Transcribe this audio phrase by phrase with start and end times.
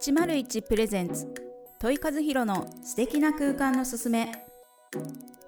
[0.00, 1.26] 101プレゼンツ。
[1.80, 4.30] 問い和弘の素敵な空間のすすめ。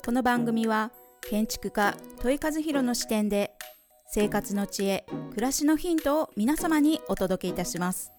[0.05, 0.91] この番組は
[1.21, 3.53] 建築家問い和弘の視点で
[4.09, 8.11] 生活の知恵暮らしのヒントを皆様にお届けいたします。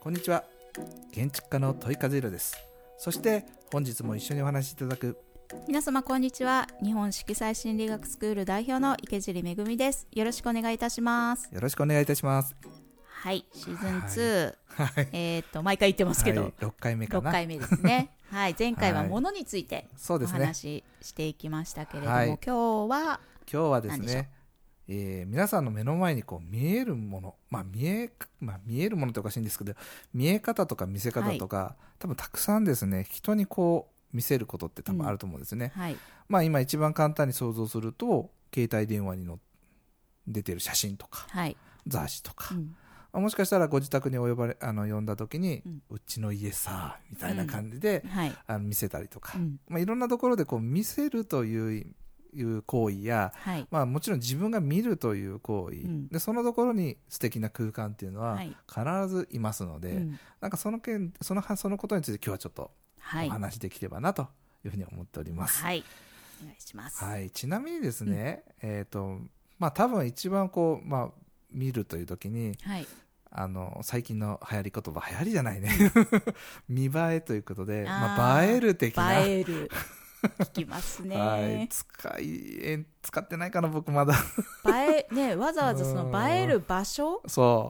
[0.00, 0.44] こんにちは。
[1.12, 2.56] 建築家の問い和弘です。
[2.96, 5.18] そして本日も一緒にお話しいただく。
[5.68, 6.66] 皆様こんにちは。
[6.82, 10.06] 日本色彩心理学スクール代表の池尻めぐみです。
[10.12, 11.50] よろしくお願いいたします。
[11.52, 12.56] よろしくお願いいたします
[13.22, 13.44] はい。
[13.54, 15.08] シーズン2、はい。
[15.12, 18.10] えっ、と毎回言ってますけど、はい、6回目か6な回目ですね。
[18.32, 18.56] はい。
[18.58, 19.08] 前回ははい。
[19.08, 20.40] 物についておそうですね。
[20.40, 22.26] 話ししていきましたけれども、はい。
[22.26, 22.56] 今日
[22.90, 24.32] は今日はですね
[24.88, 29.74] えー皆さんの目の前にこう見えるもの、まあ見えまあ、見えるものっておかしいんですけど
[30.12, 35.96] 見え方とか見せ方とか、多分たくさんですね人にこう見せることって多分あると思うんですね、はい。
[36.28, 39.38] まあ今一番簡単に想像すると携帯電話にの
[40.26, 42.74] 出てる写真とかはい、雑誌とか、うん。
[42.80, 42.81] あ
[43.12, 48.32] もしかしたらご自宅にお呼ばれあの呼んだ時に、ううんちの家さみたいな感じで、はい。
[48.46, 49.60] あの見せたりとか、うん。
[49.68, 51.94] まあ、いろんなところでこう見せるという
[52.34, 53.66] いう行為や、はい。
[53.70, 56.08] まあ、もちろん自分が見るという行為、うん。
[56.08, 58.56] でそのところに素敵な空間っていうのははい。
[58.68, 60.18] 必ずいますので、うん。
[60.40, 63.28] なんかその件そのそのことについて今日はちょっとはい。
[63.28, 64.28] お話しできればなと
[64.64, 65.62] いうふうに思っております。
[65.62, 65.84] はい。
[66.42, 67.04] お願いします。
[67.04, 69.18] はい、ちなみにですね、えっ、と
[69.58, 71.21] まあ多分一番こう、まあ、
[71.52, 72.86] 見るという時にはい。
[73.34, 75.70] あの最近の流行り言葉流行りじゃないね。
[76.68, 79.20] 見栄えということでまあ映える的な。
[79.20, 79.70] 映える。
[80.22, 84.14] 聞きますね、 はい、使いえ使ってないかな僕まだ。
[84.66, 87.20] 映え ねわざわざその映える場所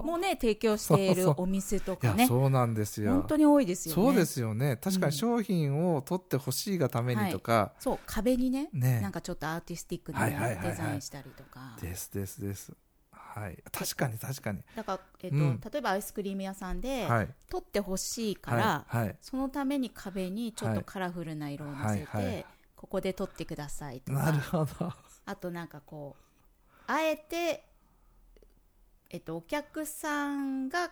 [0.05, 2.27] もね提供しているお店とかね。
[2.27, 3.13] そうなんですよ。
[3.13, 4.03] 本当に多いですよね。
[4.03, 4.77] そうですよね。
[4.77, 5.13] 確かうん。
[5.13, 9.01] に商品を取ってほしいがためにとか、そう壁にねね。
[9.01, 10.67] なんかちょっとアーティスティックにはいはいはいはい。
[10.69, 11.79] デザインしたりとか。
[11.81, 12.73] ですですです
[13.35, 13.59] はい。
[13.73, 14.61] 確かに確かに。
[14.77, 15.61] だから、えっとうん。
[15.61, 17.29] 例えばアイスクリーム屋さんで、はい。
[17.49, 19.17] 撮ってほしいから、はいはい。
[19.21, 20.79] そのために壁にちょっはい。
[20.79, 22.47] とカラフルな色をのせて、はいはい。
[22.77, 24.93] ここで撮ってくださいとなるかほど。
[25.25, 26.23] あとなんかこう
[26.89, 27.65] あえて、
[29.09, 30.91] えっと、お客さんが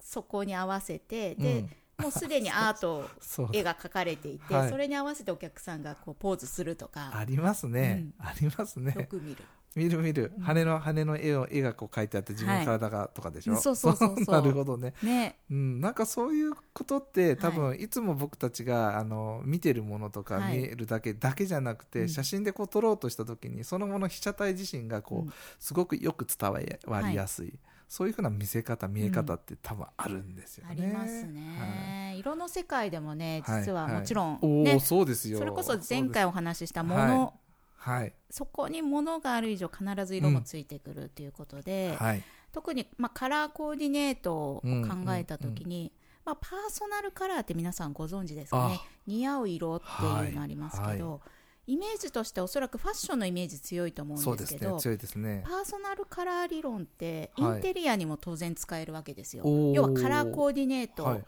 [0.00, 1.64] そこに合わせてで、
[1.96, 3.08] もうすでに アート
[3.52, 4.70] 絵が描かれていて、はい。
[4.70, 7.12] それに合わせてお客さんがこうポーズするとか。
[7.14, 8.26] ありますね、うん。
[8.26, 9.44] ありますよねく見る、
[9.76, 10.42] 見る見る、うん。
[10.42, 14.34] 羽の羽の絵を絵がこう描いてあって自分の体がとかでしょ、そうそうそうそう。
[14.34, 14.94] なるほどね。
[15.02, 15.38] ね。
[15.50, 20.58] うん、なんかそういうことって多分いつも僕たちがあの見てるものとかはい。
[20.58, 22.08] 見えるだけだけじゃなくて、うん。
[22.08, 25.32] 写真でこう撮ろうとした時にそのもの被写体自身がこう、うん。
[25.58, 27.52] すごくよく伝わりやすい、
[27.88, 30.70] そういうふうな見せ方見え方って多分あるんですよね。
[30.70, 33.60] ありますね、色の世界でもねはい。
[33.60, 34.74] 実ははいもちろん、おね。
[34.76, 35.38] おそうですよ。
[35.38, 37.08] それこそ前回お話ししたもはい。
[37.08, 37.34] の、
[37.78, 38.12] はい。
[38.28, 42.22] そこに物がある以上必ず色もついてくるということで、はい。
[42.52, 45.92] 特に、まあ、カラーコーディネートを考えた時に、
[46.24, 48.80] まあ、パーソナルカラーって皆さんご存知ですかね。
[48.82, 49.86] あ似合う色って
[50.26, 51.20] いうのありますけど、は
[51.66, 55.44] イメージとしておそらくファッションのイメージ強いと思そうんですけど強いですね。
[55.46, 57.58] パーソナルカラー理論ってイはい。
[57.58, 61.20] ンテリアにも当然使えるわけですよ、要はカラーコーディネート、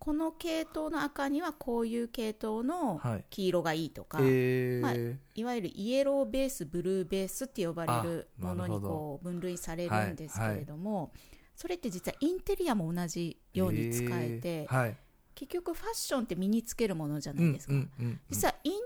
[0.00, 3.24] この系統の赤にはこういう系統のはい。
[3.28, 4.80] 黄色がいいとか、えー。
[4.80, 4.94] まあ
[5.34, 11.12] いわゆるイエローベースブルーベースって呼ばれるあものにこう分類されるんですけれども、
[11.54, 14.74] それって実はインテリアも同じように使えて、えー。
[14.74, 14.96] はい。
[15.34, 18.20] 結局ファッションって身につけるものじゃないですか、うんうんうんうん。
[18.30, 18.80] 実はインテ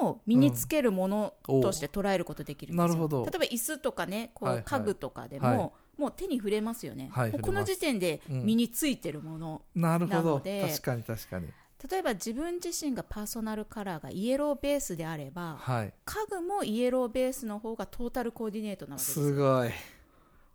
[0.00, 3.24] アも身につけるものとして捉えることできるんですよ、なるほど。
[3.24, 4.64] 例えば椅子とかねこはいうはい。
[4.64, 10.18] 家具とかでも、はいもう手に触れますよね、はいこの時点で身についてるもの、なるほど。
[10.18, 11.48] なので確かに確かに。
[11.90, 15.92] 例えば自分自身がパーソナルカラーがイエローベースであればはい。
[16.04, 19.26] 家具もイエローベースの方がトータルコーディネートなわけですよ。
[19.26, 19.70] すごい。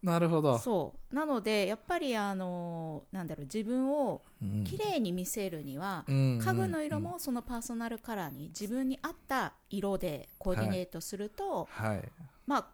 [0.04, 0.58] なるほど。
[0.58, 1.16] そう。
[1.16, 4.64] なのでやっぱりあのなんだろう自分をうん。
[4.64, 12.04] 綺麗に見せるには、うん家具の色もそのパーソナルカラーに自分に合った色でコーディネートすると、はい。
[12.46, 12.68] まあ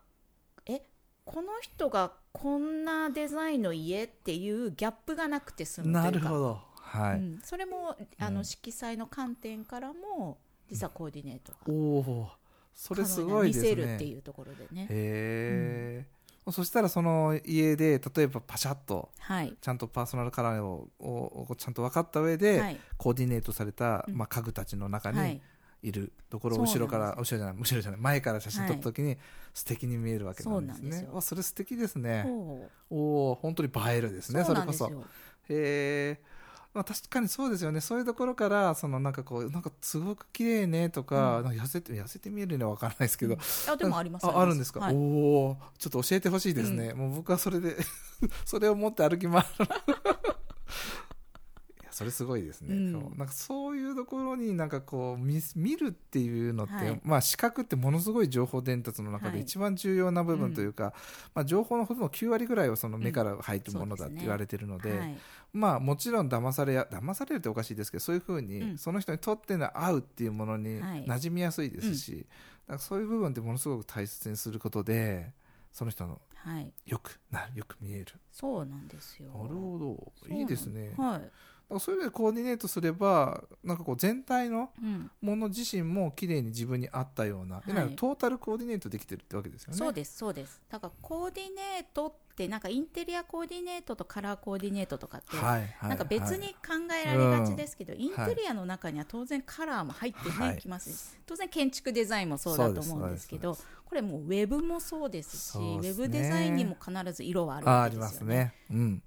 [0.67, 0.83] え
[1.25, 6.01] この人がこんなデザインの家っていうギャップがなくて済むというか。
[6.03, 6.59] なるほど。
[6.75, 8.33] はい、うん、それもあうん。
[8.33, 10.37] の色彩の観点からも
[10.69, 11.59] 実はコーディネートが。
[11.67, 12.29] おお
[12.73, 13.69] それすごいですね。
[13.69, 14.87] 見せるっていうところでね。
[14.89, 16.05] へ
[16.47, 19.55] え、そしたらその家で例えばパシャッとはい。
[19.61, 22.79] ちゃんとパーソナルカラーをををちゃんと分かった上で、はい。
[22.97, 24.17] コーディネートされた、うん。
[24.17, 25.41] まあ、家具たちの中はにい
[25.83, 29.17] いるところを後ろから後ろじゃない後ろじゃない前から写真撮った時に
[29.53, 30.81] 素敵に見えるわけなんですね。
[30.81, 31.13] そうなんですよ。
[31.13, 32.23] わそれ素敵ですね。
[32.25, 32.97] そう。
[32.97, 35.57] おお本当に映えるですねそそうれこそなんですよ。
[35.57, 36.33] へえ
[36.73, 37.81] まあ、確かにそうですよね。
[37.81, 43.37] そういうところからそのなんかこうなんかすごく綺麗ねとか,、なんか痩せて痩せて見えるのは分からないですけど、
[43.69, 44.95] あでもありますああるんですか、はい。
[44.95, 47.75] おおちょっと教えてほしいですね、もう僕はそれで
[48.45, 49.47] それを持って歩き回る
[51.93, 52.91] それすごいですね、うん。
[52.91, 57.01] そうなんかそういうところになんかこう見見るっていうのって、はい。
[57.03, 59.35] まあ視覚ってものすごい情報伝達の中はい。
[59.35, 60.93] で一番重要な部分というか、
[61.35, 65.17] まあ、情報のほとんど9割ぐらいはその目から入るものだって言われてるので,、はい。
[65.53, 68.77] まあもちろん騙されや騙されるっておかしいですけどそういうふうに、うん。
[68.79, 71.05] その人にとっての合うっていうものにはい。
[71.05, 72.25] 馴染みやすいですし、
[72.67, 75.31] だからそういう部分ってものすごく大切にすることで
[75.71, 76.73] その人のはい。
[76.85, 78.07] よくなよく見える。
[78.31, 79.29] そうなんですよ。
[79.29, 80.35] なるほど。
[80.35, 81.31] いいですね、はい、
[81.79, 84.69] そういうのでコーディネートすればなんかこう全体の、
[85.21, 87.95] もの自身も綺麗に自分に合ったような、うん。
[87.95, 95.37] トータルコーディネートできてるってわけですよねそうですそうですだからコーディネートってなんかインテリアコーディネートとカラーコーディネートとかって、
[95.85, 108.53] なんか別はいに考えられがちですけど、んインテリアの中には当然カラーも入ってね、はいきますし当然建築デザインもそうだと思うんですけどこれもうウェブもそうですしウェブデザインにも必ず色はあるわけですよね。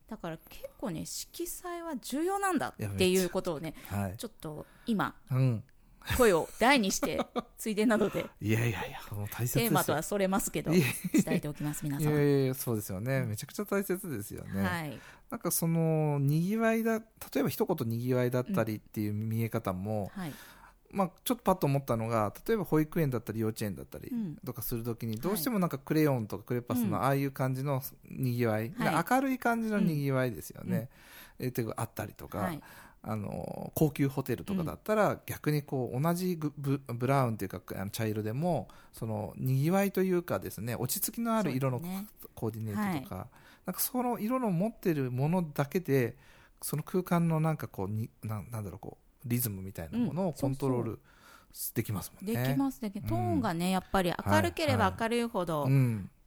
[0.08, 5.64] だから結構ね色彩は重要なんだっていうことをねはいちょっと今うん
[6.16, 7.20] 声を大にして
[7.58, 8.26] ついでなので。
[8.40, 10.82] いやいやいやもう大切テーマとはそれますけどい
[11.12, 13.24] 伝えておきます皆いさんやいやいやそうですよね。
[13.24, 14.98] めちゃくちゃ大切ですよね、はい。
[15.30, 17.04] なんかそのにぎわいだ例
[17.40, 20.32] えば一言にぎわいだったりっていう見え方も、はい。
[20.92, 26.90] まあ、ちょっとパッと思ったのが例えば保育園だったり幼稚園だったりうんとかするときにどうしてもなんかクレヨンとかクレパスうん。
[26.90, 29.04] のああいう感じのにぎわい、はい。
[29.10, 30.88] 明るい感じのにぎわいですよね、
[31.38, 32.62] えーっていうかあったりとか、はい
[33.02, 41.80] あの高級ホテルとかだったら逆にこう同じグブブラウンっていうかあの茶色でもそのにぎわいというかですね落ち着きのある色の
[42.34, 43.28] コーディネートとか,、
[43.64, 46.16] なんかその色の持ってるものだけで
[46.60, 51.00] その空間のなんかこうにななんだろうこうリズムみたいなものをうんコントロール
[51.74, 52.54] できますもんでね。
[52.54, 52.82] きます。
[52.82, 53.02] ね、うん。
[53.02, 55.66] トーンがねやっぱり明るければ明るいほど、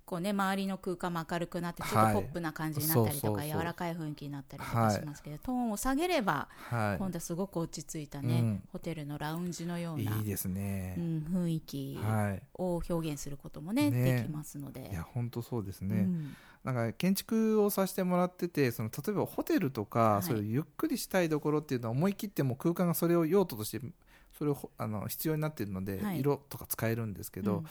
[0.09, 2.13] うんこうね、周りの空間も明るくなってちょっとはい。
[2.15, 6.97] ポップな感じになったりとか、柔らかい雰囲気になったりとかしますけど、トーンを下げれば、はい。
[6.97, 8.63] 今度はすごく落ち着いたね、うん。
[8.73, 10.95] ホテルのラウンジのような、いいですね。
[10.97, 11.01] う。
[11.01, 12.41] ん、雰囲気はい。
[12.55, 14.21] を表現することもねね。
[14.21, 14.89] できますので。
[14.91, 15.95] いや本当そうですね。
[15.95, 16.35] うん。
[16.63, 20.23] なんか建築をさせてもらっててその例えばホテルとか、はい。
[20.23, 23.79] そういうゆっくりしたいところっていうのは思い切ってもう空間がそれを用途として
[24.37, 26.19] それをほあの必要になっているので、はい。
[26.19, 27.65] 色とか使えるんですけど、うん。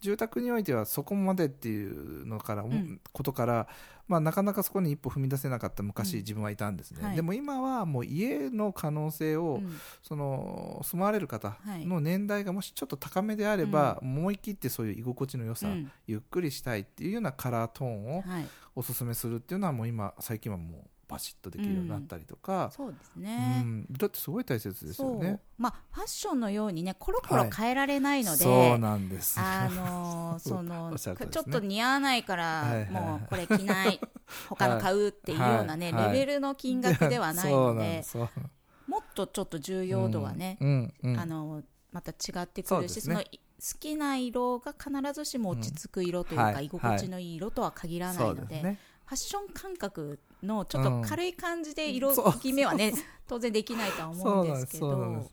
[0.00, 3.00] 住宅においてはそこまでっていうのから、ん。
[3.12, 3.68] ことから、
[4.08, 7.16] まあ、なかなかそこに一歩踏み出せなかった昔、うん自分はいたんですね、はい。
[7.16, 9.78] でも今はもう家の可能性を、うん。
[10.02, 11.86] その住まわれる方はい。
[11.86, 15.90] の年代がもしちょっと高めであれば、思い切ってそういう居心地の良さ、うん。
[16.06, 23.86] ゆっくりしたいっていうようなカラートーンをはい、おすすめするっていうのはもう今最近はもうバシッとできるようになったりとか、そうですうね、ん。
[23.90, 25.40] だってすごい大切ですよね。
[25.56, 29.38] まあファッションのようにねコロコロ変えられないので、そうなんです。
[29.38, 32.90] あのー そのおっしゃる通りちょっと似合わないから、はいはい。
[32.90, 34.00] もうこれ着ない
[34.48, 36.12] 他の買うっていうようなね、はいはい。
[36.18, 38.04] レベルの金額ではないので
[38.86, 40.94] もっとちょっと重要度はね、うん。
[41.02, 41.12] うん。
[41.12, 41.20] うん。
[41.20, 41.62] あの
[41.92, 43.14] また違ってくるしそ、ね。
[43.14, 46.54] のい好きな色が必ずしも落ち着く色というか、うん。
[46.54, 46.66] はい。
[46.66, 48.78] 居心地のいい色とは限らないので,、ですね。
[49.06, 52.92] ファッション感覚のちょっと軽い感じで色決めはね、
[53.26, 54.66] 当然できないとは思そううんです。
[54.66, 55.30] けど。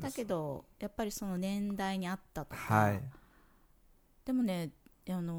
[0.00, 3.00] だけどやっぱりその年代に合ったとか、はい。
[4.24, 4.70] でもね、
[5.08, 5.34] あの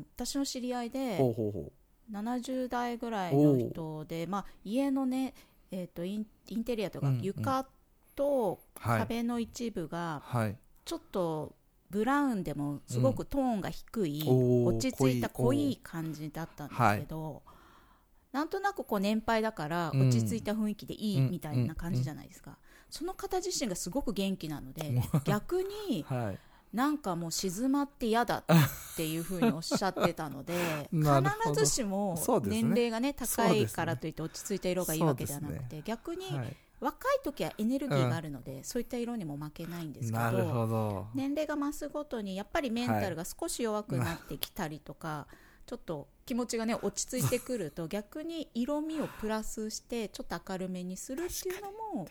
[0.00, 1.72] ー私の知り合いでほうほうほ
[2.12, 5.34] 70代ぐらいの人で、まあ、家のね、
[5.70, 7.66] えー、とインインテリアとかうんうん床
[8.14, 8.78] とう。
[8.80, 8.98] はい。
[9.00, 10.56] 壁の一部がはい。
[10.84, 11.54] ちょっと
[11.90, 17.42] ブラウンでもすごくトーンが低い、おー落ち着いた濃い濃い感じだったんですけど、
[18.32, 20.08] なんとなくこう年配だからうん。
[20.08, 21.30] 落ち着いた雰囲気でいいうん。
[21.30, 22.58] みたいな感じじゃないですか、
[22.88, 26.38] その方自身がすごく元気なので逆にはい。
[26.72, 28.44] なんかもう静まって嫌だっ
[28.96, 36.56] ていうふうにおっしゃってたので 必ずしも年齢がねねいからといって落ち着いた色がいいわけではなくて、逆にはい。
[36.80, 41.06] 若い時はエネルギーがあるので、そういった色にも負けないんですけどほど。
[41.14, 45.26] 年齢が増すごとにやっぱりメンタルが少し弱くなってきたりとか、
[45.66, 52.06] ちょっと気持ちがね落ち着いてくると逆に色味をプラスしてちょっと明るめにするっていうのも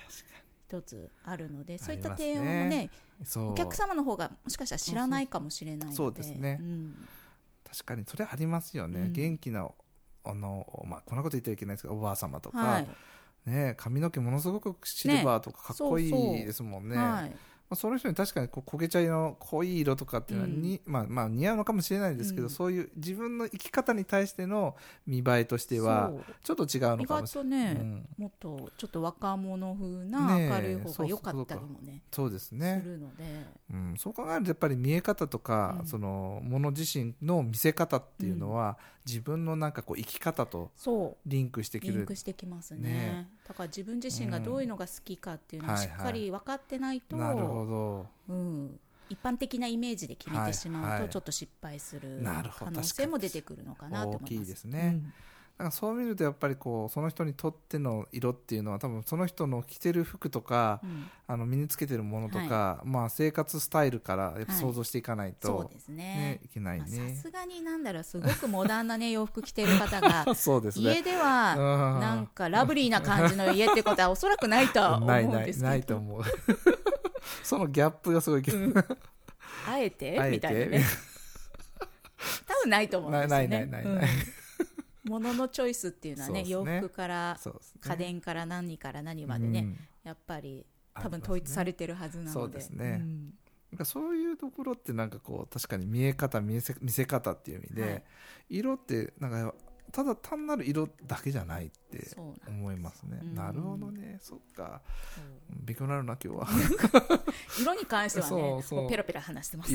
[0.68, 2.90] 一つあるのでそういった提案もね。
[3.38, 5.96] お客様の方がもしかしたら知らないかもしれないので。
[5.96, 6.56] そうですね。
[6.56, 6.96] ん。
[7.64, 9.14] 確かにそれありますよね、うん。
[9.14, 9.70] 元気な
[10.26, 12.90] あの、まあ、こんなこと言ってはいけないですけどおばあ様とか、はい。
[13.46, 17.34] ね、髪の毛ものすごくシルバーとかかっこいいですもんね、はい
[17.70, 22.50] まあ、その人に確かにこう焦げ茶の濃い色とかっていうのはに、まあ、まあ似合うのかもしれないですけど、うん。
[22.50, 26.12] そういう自分の生き方に対しての見栄えとしては
[26.44, 28.08] ちょっと違うの意外かもしれとね、うん。
[28.18, 33.24] もっとちょっと若者風な明るい方が良かったりもねそうですすね、るので、
[33.72, 35.86] うん、そう考えるとやっぱり見え方とか、うん。
[35.86, 40.72] そのもの自身の見せ方っていうのは、自分のなんかこう生き方と
[41.26, 41.94] リンクしてきる。
[41.94, 42.90] リンクしてきますね。
[42.90, 43.30] ね。
[43.48, 45.78] だから自分自身がどういうのが好きかっていうのをうん。
[45.80, 48.34] しっかり分かってないと、なるほど。
[48.34, 51.02] うん、一般的なイメージで決めてしまうはいはい。
[51.04, 54.24] とちょっと失敗する可能性も出てくるのかなと思います。
[54.24, 55.02] 大きいですね
[55.60, 60.90] だからそう見るとやっぱりこうその人にとっての色っていうのは多分その人の着てる服とか、うん。
[60.90, 65.96] うんあの身につけてるものとか、まあ、生活スタイルからやっぱ想像していかないと、そうですね。
[65.98, 67.14] ねいけないまあさね。
[67.14, 70.86] すがになんだろうすごくモダンな、ね、洋服着てる方が そうですね。
[70.86, 72.02] 家ではうん。
[72.02, 75.70] なんかラブリーな感じの家ってことはおそらくないとは思ないないうんですけど。
[75.70, 76.24] ないと思う。
[77.46, 78.74] そのギャップがすごいけど、うん。
[79.68, 80.20] あえて？
[80.20, 80.36] あえて？
[80.38, 80.84] みたいなね。
[82.48, 83.36] 多分ないと思うんですよね。
[83.36, 84.04] ないないないないない。
[84.06, 84.39] うん
[85.10, 86.80] 物のチョイスっていうのはねね。
[86.80, 87.52] 服からね。
[87.82, 89.78] 家電から何から何までね、うん。
[90.04, 92.34] やっぱり多分統一されてるはずなので。
[92.34, 92.98] そうですね。
[92.98, 93.34] ん。
[93.72, 98.04] なんかそういうところってなんかこう確かに見え方見せ見せ方っていう意味で、はい。
[98.50, 99.54] 色ってなんか
[99.92, 102.08] ただ単なる色だけじゃないって
[102.48, 103.20] 思いますね。
[103.22, 103.36] うん。
[103.36, 104.82] なるほどね、そっか。
[105.50, 106.48] 勉強になるな今日は。
[107.60, 108.82] 色に関してはねそうそう。
[108.82, 109.74] もうペラペラ話してます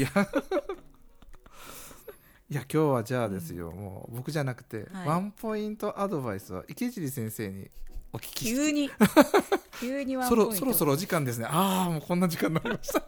[2.50, 5.08] いや今日はじゃあですよ、もう僕じゃなくて、はい。
[5.08, 7.70] ワンポイントアドバイスは池尻先生に
[8.12, 8.90] お聞きして急に。
[9.80, 10.52] 急にワンそポイント。
[10.52, 11.46] ろそろそろお時間ですね。
[11.48, 13.02] ああもうこんな時間になりました。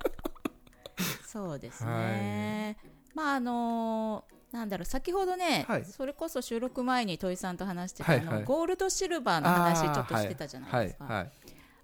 [1.27, 2.79] そうですね、
[3.15, 5.85] まああのなんだろう先ほどね、はい。
[5.85, 8.45] それこそ収録前に戸井さんと話してた、はいはい。
[8.45, 11.33] ゴールドシルバーの話ちょっとしてたじゃないですか、はいはい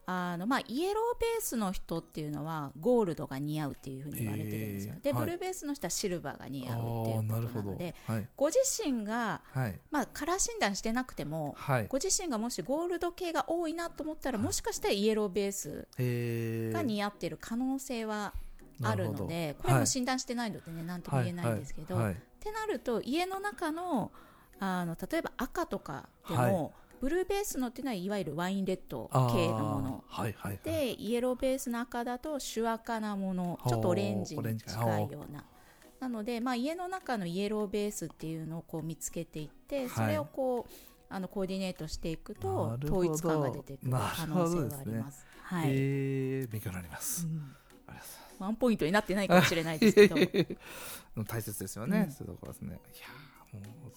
[0.05, 4.95] あのまあ、イエローベースの人っていうのはゴールドが似合うっていうふうに言われてるんですよ。
[5.01, 5.25] で、へーはい。
[5.27, 8.29] ブルーベースの人はシルバーが似合うっていうあことーなのではい。
[8.37, 9.79] ご自身が、はい。
[9.91, 11.87] まあ、カラー診断してなくてもはい。
[11.89, 15.87] ご自身がもしゴールド系が多いなと思ったらもしかしたらイエローベース
[16.73, 18.35] が似合ってる可能性は
[18.83, 24.11] あるのでこれも診断してないのでね何とも言えないんですけど、ってなると家の中の
[24.59, 26.71] あの例えば赤とかでも、はい
[27.03, 30.05] ブルーベースのっていうのはいわゆるワインレッド系のもの。
[30.07, 30.61] はいはいはい。
[30.63, 33.59] でイエローベースの赤だと朱赤なもの。
[33.69, 35.45] ちょっとオレンジに近いような。
[35.99, 40.73] なので、まあ、家の中のイエローベースっていうのをこう見つけていってそれをこう、
[41.09, 45.27] あのコーディネートしていくと統一感が出てくる可能性はあります。
[45.43, 45.71] はい。
[45.71, 47.53] えー勉強になります、うん。
[48.39, 50.15] ワンポイントになってないかもしれないですけど。
[51.27, 52.13] 大切ですよね、うん。
[52.13, 52.81] そういうところですね。
[52.95, 53.07] いや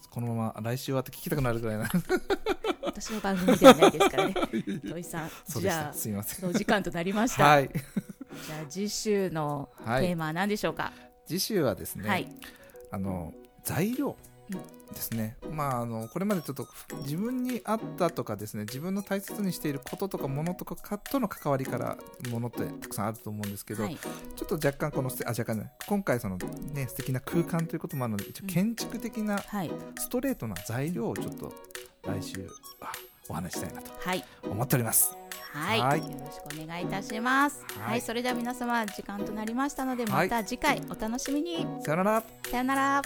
[0.09, 1.89] このまま来週はって聞きたくなるぐらいな。
[2.83, 4.33] 私の番組ではないですからね。
[4.83, 6.39] 土井さんじゃあたすいません。
[6.39, 7.69] その時間となりました、はい。
[7.69, 10.05] じゃあ次週のテはい。
[10.13, 10.93] ーマは何でしょうか？
[11.27, 12.27] 次週はですね、はい、
[12.91, 13.33] あの
[13.63, 14.15] 材料
[14.49, 16.67] ですね、まああのこれまでちょっと
[17.01, 21.97] 自分に合ったとかですね自分の大切にしていることとかものとかかとの関わりから
[22.29, 26.37] ものってたくさんあると思うんですけど、はい、ちょっと若干このあ若干ね今回その
[26.73, 28.49] ね素敵な空間ということもあるので一応うん。
[28.49, 29.71] 建築的なはい。
[29.97, 31.51] ストレートな材料をちょっと
[32.03, 32.47] 来週
[32.81, 32.91] あ
[33.27, 34.23] お話ししたいなとはい。
[34.43, 35.17] 思っております。
[35.51, 35.99] はい、はい。
[35.99, 37.63] よろしくお願いいたします。
[37.79, 37.89] はい。
[37.91, 40.29] はい、それでは皆様時間となりましたので、はい。
[40.29, 41.65] また次回お楽しみに。
[41.83, 42.23] さよなら。
[42.51, 43.01] さよなら。